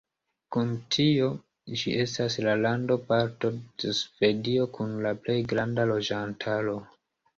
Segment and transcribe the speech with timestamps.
[0.53, 1.27] Kun tio,
[1.81, 3.53] ĝi estas la landoparto
[3.83, 6.75] de Svedio kun la plej granda loĝantaro.